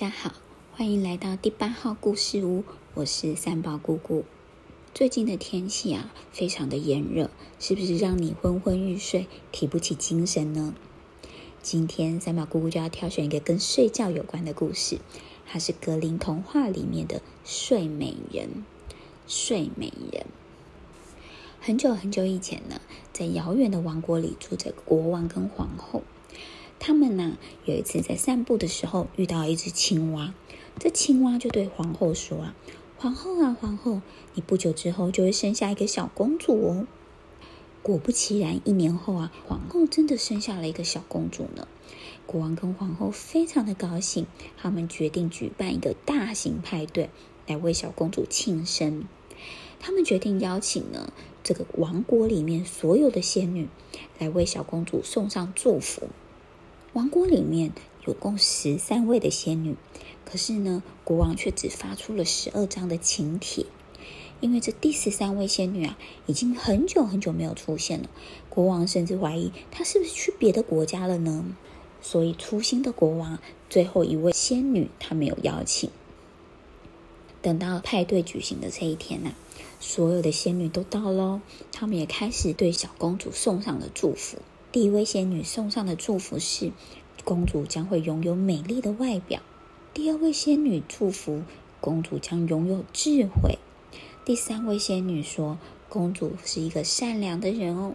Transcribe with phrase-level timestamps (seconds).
[0.00, 0.32] 大家好，
[0.76, 2.62] 欢迎来到第八号故事屋，
[2.94, 4.24] 我是三宝姑姑。
[4.94, 10.72] 最近的天气啊，非常的炎热，是不是让你昏昏欲睡，提不起精神呢？
[11.62, 15.00] 今天三宝姑姑就要挑选一个跟睡觉有关的故事，
[15.44, 18.64] 它是格林童话里面的睡美人。
[19.26, 20.26] 睡美人。
[21.60, 22.80] 很久很久以前呢，
[23.12, 26.04] 在遥远的王国里住着国王跟皇后。
[26.78, 30.32] 他们呢，有一次在散步的时候遇到一只青蛙，
[30.78, 32.54] 这青蛙就对皇后说：“啊，
[32.96, 34.00] 皇后啊，皇后，
[34.34, 36.86] 你不久之后就会生下一个小公主哦。”
[37.82, 41.66] 果不其然，一年后啊，皇后真的生下了一个小公主呢。
[42.26, 44.26] 国王跟皇后非常的高兴，
[44.56, 47.08] 他们决定举办一个大型派对
[47.46, 49.04] 来为小公主庆生。
[49.80, 53.68] 他们决定邀请呢这个王国里面所有的仙女
[54.18, 56.08] 来为小公主送上祝福。
[56.98, 57.70] 王国里面
[58.06, 59.76] 有共十三位的仙女，
[60.24, 63.66] 可是呢，国王却只发出了十二张的请帖，
[64.40, 68.10] 因为这第十三位仙女啊，已经很久很久没有出现了。
[68.48, 71.44] 国王甚至怀疑她是不是去别的国家了呢？
[72.02, 73.38] 所以粗心的国王
[73.70, 75.90] 最后一位仙女他没有邀请。
[77.40, 79.38] 等到派对举行的这一天呢、啊，
[79.78, 84.38] 所有的仙女都到喽，他们也开始对小公主送上了祝福。
[84.70, 86.72] 第一位仙女送上的祝福是，
[87.24, 89.40] 公主将会拥有美丽的外表。
[89.94, 91.42] 第二位仙女祝福
[91.80, 93.58] 公主将拥有智慧。
[94.26, 95.56] 第三位仙女说，
[95.88, 97.94] 公主是一个善良的人哦。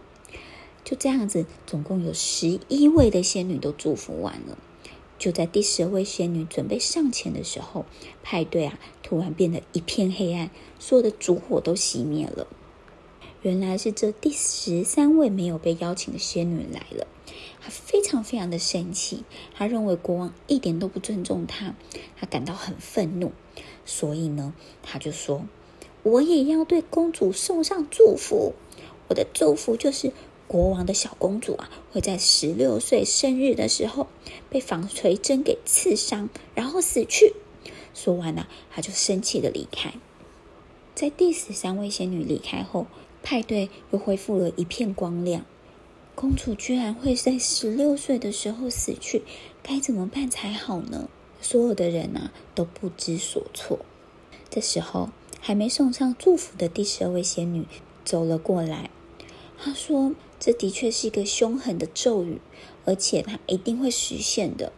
[0.82, 4.58] 就这样子，总共有十一位的仙女都祝福完了。
[5.16, 7.86] 就在第十位仙女准备上前的时候，
[8.24, 12.48] 派对啊突然变得一片黑暗，所有的烛火都熄灭了。
[13.44, 17.06] 原来是这第十三位没有被邀请的仙女来了，
[17.60, 21.74] 她非常非常的生气，她认为国王一点都不尊重她，
[22.18, 23.32] 她感到很愤怒，
[23.84, 25.44] 所以呢，她就说
[26.02, 28.54] ：“我也要对公主送上祝福，
[29.08, 30.10] 我的祝福就是
[30.48, 34.06] 国王的小公主啊，会在十六岁生日的时候
[34.48, 37.34] 被纺锤针给刺伤，然后死去。”
[37.92, 39.92] 说完了，她就生气的离开。
[40.94, 42.86] 在第十三位仙女离开后，
[43.24, 45.46] 派对又恢复了一片光亮，
[46.14, 49.22] 公主居然会在十六岁的时候死去，
[49.62, 51.08] 该怎么办才好呢？
[51.40, 53.78] 所有的人啊都不知所措。
[54.50, 55.08] 这时候，
[55.40, 57.66] 还没送上祝福的第十二位仙女
[58.04, 58.90] 走了过来，
[59.58, 62.42] 她说：“这的确是一个凶狠的咒语，
[62.84, 64.70] 而且它一定会实现的，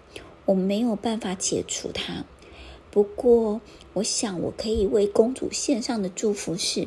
[0.44, 2.24] 我没有办法解除它。
[2.92, 3.60] 不过，
[3.94, 6.86] 我想我可以为公主献上的祝福是。”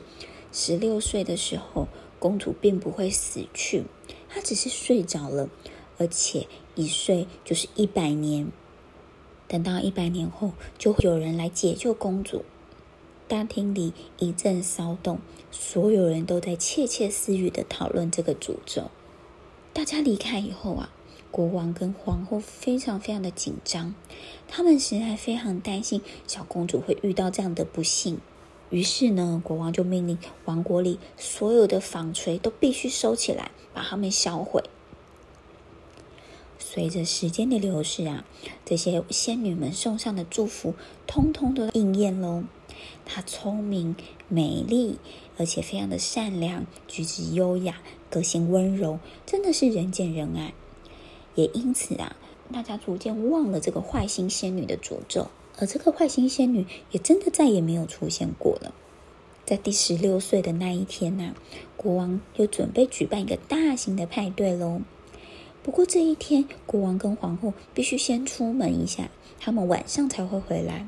[0.51, 1.87] 十六岁的时候，
[2.19, 3.83] 公主并不会死去，
[4.27, 5.49] 她只是睡着了，
[5.97, 8.51] 而且一睡就是一百年。
[9.47, 12.45] 等到一百年后，就会有人来解救公主。
[13.27, 15.19] 大厅里一阵骚动，
[15.51, 18.89] 所有人都在窃窃私语地讨论这个诅咒。
[19.71, 20.91] 大家离开以后啊，
[21.29, 23.93] 国王跟皇后非常非常的紧张，
[24.47, 28.19] 他们实在非常担心小公主会遇到这样的不幸。
[28.69, 34.63] 于是呢，国王就命令王国里所有的纺锤都必须收起来，把它们销毁。
[36.59, 38.25] 随着时间的流逝啊，
[38.63, 40.75] 这些仙女们送上的祝福，
[41.07, 42.43] 通通都应验喽。
[43.05, 43.95] 她聪明、
[44.27, 44.99] 美丽，
[45.37, 47.81] 而且非常的善良，举止优雅，
[48.11, 50.53] 个性温柔，真的是人见人爱。
[51.33, 52.15] 也因此啊，
[52.53, 55.29] 大家逐渐忘了这个坏心仙女的诅咒。
[55.59, 58.73] 而这个坏心仙女也真的再也没有出现过了。
[59.45, 61.33] 在第十六岁的那一天呐、
[61.75, 64.81] 国王又准备举办一个大型的派对喽。
[65.61, 69.09] 不过这一天，国王跟皇后必须先出门一下，
[69.39, 70.87] 他们晚上才会回来。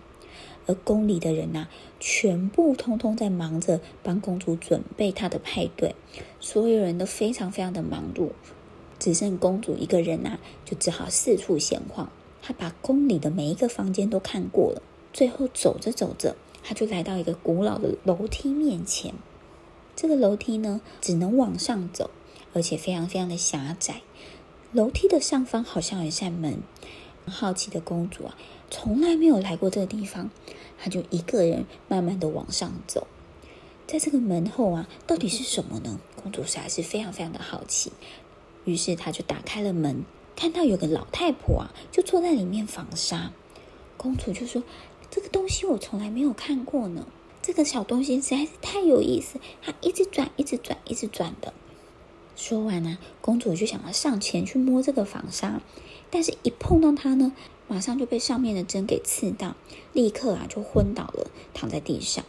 [0.68, 1.68] 而宫里的人呐、
[2.00, 5.96] 全部通通在忙着帮公主准备她的派对，
[6.40, 8.30] 所有人都非常非常的忙碌，
[9.00, 12.10] 只剩公主一个人呐、就只好四处闲晃。
[12.42, 14.82] 他把宫里的每一个房间都看过了，
[15.14, 19.14] 最后走着走着，他就来到一个古老的楼梯面前。
[19.96, 22.10] 这个楼梯呢，只能往上走，
[22.54, 24.02] 而且非常非常的狭窄。
[24.72, 26.60] 楼梯的上方好像有一扇门。
[27.28, 28.36] 好奇的公主啊，
[28.72, 30.32] 从来没有来过这个地方，
[30.80, 33.06] 她就一个人慢慢的往上走。
[33.86, 36.00] 在这个门后啊，到底是什么呢？
[36.16, 37.92] 公主实在是非常非常的好奇，
[38.66, 40.04] 于是她就打开了门。
[40.36, 43.32] 看到有个老太婆啊，就坐在里面纺纱。
[43.98, 44.64] 公主就说
[45.12, 47.06] ：“这个东西我从来没有看过呢，
[47.42, 51.54] 这个小东西实在是太有意思，它一直转，一直转，一直转的。”
[52.36, 55.62] 说完呢，公主就想要上前去摸这个纺纱，
[56.10, 57.34] 但是一碰到它呢，
[57.68, 59.56] 马上就被上面的针给刺到，
[59.94, 62.26] 立刻啊就昏倒了，躺在地上。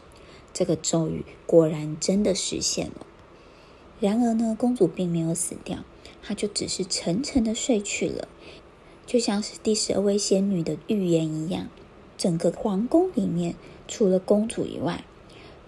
[0.53, 3.07] 这个咒语果然真的实现了。
[4.01, 5.79] 然而呢，公主并没有死掉，
[6.23, 8.29] 她就只是沉沉的睡去了，
[9.05, 11.69] 就像是第十二位仙女的预言一样。
[12.17, 13.57] 整个皇宫里面，
[13.89, 15.05] 除了公主以外，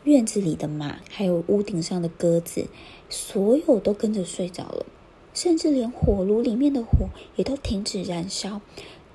[0.05, 2.69] 院子里的马，还有屋顶上的鸽子，
[3.09, 4.87] 所有都跟着睡着了，
[5.33, 8.61] 甚至连火炉里面的火也都停止燃烧。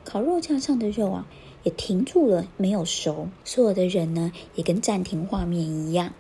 [0.04, 1.28] 烤肉架上的肉啊，
[1.64, 3.30] 也停住了，没有熟。
[3.46, 6.14] 所有的人呢，也跟暂停画面一样。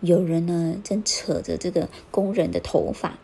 [0.00, 3.18] 有人呢，正扯着这个工人的头发；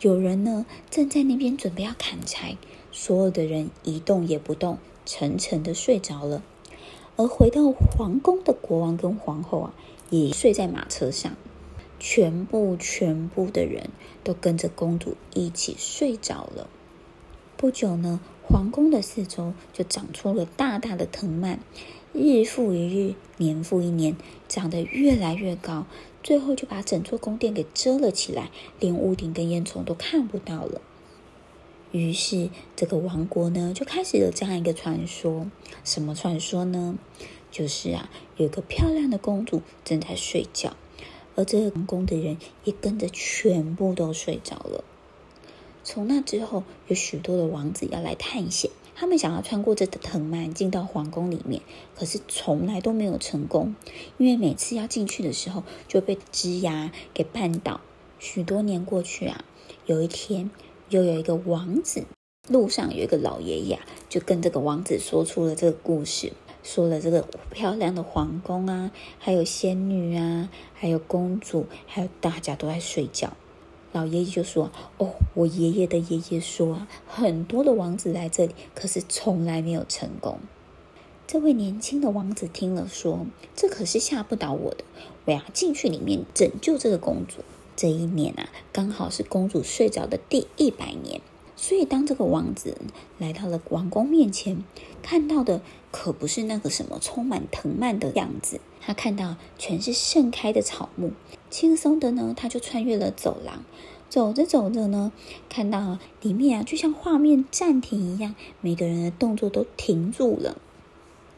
[0.00, 2.56] 有人呢，正在那边准备要砍柴。
[2.92, 6.42] 所有的人一动也不动，沉沉的睡着了。
[7.16, 9.74] 而回到皇宫的国王跟皇后啊，
[10.10, 11.36] 也睡在马车上。
[12.00, 13.90] 全部全部的人
[14.22, 16.68] 都跟着公主一起睡着了。
[17.56, 21.58] 不久呢，皇宫的四周就长出了大大的藤蔓，
[22.12, 24.16] 日复一日，年复一年，
[24.48, 25.86] 长得越来越高，
[26.22, 28.50] 最后就把整座宫殿给遮了起来，
[28.80, 30.80] 连屋顶跟烟囱都看不到了。
[31.92, 35.50] 于是，这个王国呢，就开始有这样一个传说。
[35.84, 36.98] 什么传说呢？
[37.50, 40.76] 就是啊，有个漂亮的公主正在睡觉，
[41.34, 44.84] 而这个皇宫的人也跟着全部都睡着了。
[45.82, 48.70] 从那之后，有许多的王子要来探险，
[49.00, 51.62] 他们想要穿过这个藤蔓进到皇宫里面，
[51.94, 53.76] 可是从来都没有成功，
[54.16, 57.80] 因为每次要进去的时候就被枝桠给绊倒。
[58.18, 59.44] 许多年过去啊，
[59.86, 60.50] 有一天
[60.88, 62.06] 又有一个王子，
[62.48, 66.32] 路上有一个老爷爷啊，就跟这个王子说出了这个故事，
[66.64, 68.90] 说了这个漂亮的皇宫啊，
[69.20, 73.36] 还有仙女啊，还有公主，还有大家都在睡觉。
[73.92, 80.38] 老爷爷就说：“哦，我爷爷的爷爷说啊，很多的王子来这里，可是从来没有成功。”
[81.26, 83.26] 这位年轻的王子听了说
[83.56, 84.84] ：“这可是吓不倒我的，
[85.26, 87.38] 我要进去里面拯救这个公主。”
[87.76, 91.20] 这一年啊，刚好是公主睡着的第一百年，
[91.60, 92.78] 所以当这个王子
[93.18, 94.62] 来到了王宫面前，
[95.02, 95.60] 看到的
[95.90, 101.10] 可不是那个什么充满藤蔓的样子，他看到全是盛开的草木。
[101.50, 103.64] 轻松的呢，他就穿越了走廊，
[104.08, 105.10] 走着走着呢，
[105.48, 110.58] 看到里面啊，就像画面暂停一样，每个人的动作都停住了。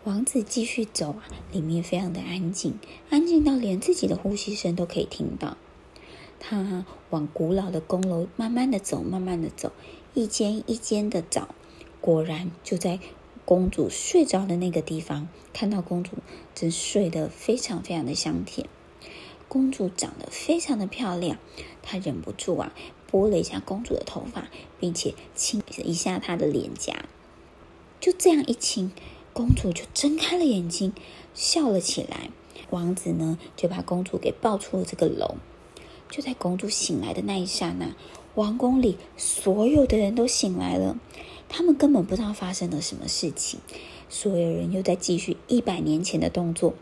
[0.05, 2.75] 王子继续走啊，里面非常的安静，
[3.09, 5.57] 安静到连自己的呼吸声都可以听到。
[6.43, 9.73] 他往古老的宫楼慢慢的走，慢慢的走，
[10.15, 11.55] 一间一间的找，
[12.01, 12.99] 果然就在
[13.45, 16.13] 公主睡着的那个地方，看到公主
[16.55, 18.69] 正睡得非常非常的香甜。
[19.49, 21.39] 公主长得非常的漂亮，
[21.83, 22.73] 他忍不住啊，
[23.09, 24.49] 拨了一下公主的头发，
[24.79, 27.05] 并且亲一下她的脸颊。
[28.01, 28.93] 就这样一亲，
[29.33, 30.93] 公主就睁开了眼睛，
[31.35, 32.31] 笑了起来。
[32.71, 35.37] 王子呢，就把公主给抱出了这个楼。
[36.11, 37.95] 就在公主醒来的那一刹那，
[38.35, 40.99] 王宫里所有的人都醒来了，
[41.49, 43.61] 他们根本不知道发生了什么事情，
[44.09, 46.75] 所有人又在继续一百年前的动作。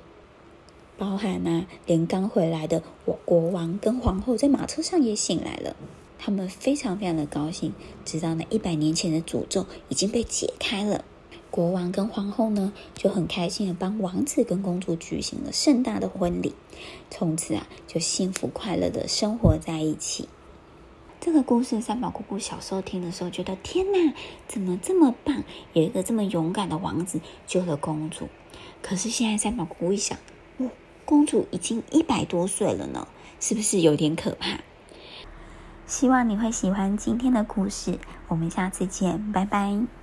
[0.97, 5.77] 包含啊，连刚回来的我国王跟皇后在马车上也醒来了，
[6.19, 7.73] 他们非常非常的高兴，
[8.05, 11.05] 知道那一百年前的诅咒已经被解开了。
[11.59, 16.55] 国王跟皇后呢，就很开心的帮王子跟公主举行了盛大的婚礼，
[17.11, 20.29] 从此啊，就幸福快乐的生活在一起。
[21.19, 24.15] 这个故事，三宝姑姑小时候听的时候，觉得天哪，
[24.47, 25.43] 怎么这么棒？
[25.73, 28.29] 有一个这么勇敢的王子救了公主。
[28.81, 30.17] 可是现在三宝姑姑一想，
[30.59, 30.71] 哦
[31.05, 33.09] 公主已经一百多岁了呢，
[33.41, 34.61] 是不是有点可怕？
[35.89, 37.99] 希望你会喜欢今天的故事，
[38.29, 39.98] 我们下次见，拜拜。